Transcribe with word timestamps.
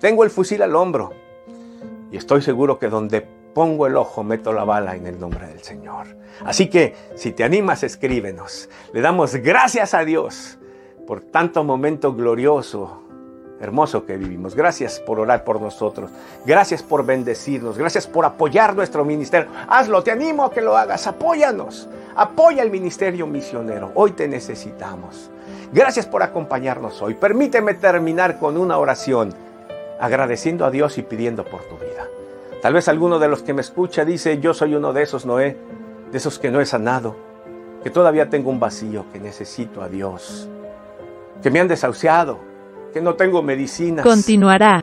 Tengo 0.00 0.24
el 0.24 0.30
fusil 0.30 0.62
al 0.62 0.74
hombro 0.76 1.12
y 2.10 2.16
estoy 2.16 2.42
seguro 2.42 2.78
que 2.78 2.88
donde 2.88 3.26
pongo 3.54 3.86
el 3.86 3.96
ojo 3.96 4.22
meto 4.22 4.52
la 4.52 4.64
bala 4.64 4.96
en 4.96 5.06
el 5.06 5.18
nombre 5.18 5.46
del 5.46 5.62
Señor. 5.62 6.06
Así 6.44 6.68
que 6.68 6.94
si 7.14 7.32
te 7.32 7.44
animas, 7.44 7.82
escríbenos. 7.82 8.68
Le 8.92 9.00
damos 9.00 9.36
gracias 9.36 9.94
a 9.94 10.04
Dios 10.04 10.58
por 11.06 11.20
tanto 11.20 11.64
momento 11.64 12.14
glorioso, 12.14 13.02
hermoso 13.60 14.04
que 14.04 14.16
vivimos. 14.16 14.54
Gracias 14.54 15.00
por 15.00 15.20
orar 15.20 15.44
por 15.44 15.60
nosotros. 15.60 16.10
Gracias 16.44 16.82
por 16.82 17.06
bendecirnos. 17.06 17.78
Gracias 17.78 18.06
por 18.06 18.24
apoyar 18.24 18.74
nuestro 18.74 19.04
ministerio. 19.04 19.48
Hazlo, 19.68 20.02
te 20.02 20.10
animo 20.10 20.44
a 20.44 20.50
que 20.50 20.60
lo 20.60 20.76
hagas. 20.76 21.06
Apóyanos. 21.06 21.88
Apoya 22.16 22.62
el 22.62 22.70
ministerio 22.70 23.26
misionero. 23.26 23.92
Hoy 23.94 24.12
te 24.12 24.28
necesitamos. 24.28 25.30
Gracias 25.72 26.06
por 26.06 26.22
acompañarnos 26.22 27.02
hoy. 27.02 27.14
Permíteme 27.14 27.74
terminar 27.74 28.38
con 28.38 28.56
una 28.56 28.78
oración, 28.78 29.34
agradeciendo 30.04 30.64
a 30.64 30.70
Dios 30.70 30.98
y 30.98 31.02
pidiendo 31.02 31.44
por 31.44 31.62
tu 31.62 31.76
vida. 31.76 32.08
Tal 32.62 32.74
vez 32.74 32.88
alguno 32.88 33.18
de 33.18 33.28
los 33.28 33.42
que 33.42 33.52
me 33.52 33.60
escucha 33.60 34.04
dice, 34.04 34.38
yo 34.40 34.54
soy 34.54 34.74
uno 34.74 34.92
de 34.92 35.02
esos, 35.02 35.26
Noé, 35.26 35.56
de 36.10 36.18
esos 36.18 36.38
que 36.38 36.50
no 36.50 36.60
he 36.60 36.66
sanado, 36.66 37.16
que 37.82 37.90
todavía 37.90 38.30
tengo 38.30 38.50
un 38.50 38.60
vacío, 38.60 39.04
que 39.12 39.20
necesito 39.20 39.82
a 39.82 39.88
Dios, 39.88 40.48
que 41.42 41.50
me 41.50 41.60
han 41.60 41.68
desahuciado, 41.68 42.38
que 42.92 43.00
no 43.00 43.14
tengo 43.14 43.42
medicinas. 43.42 44.04
Continuará. 44.04 44.80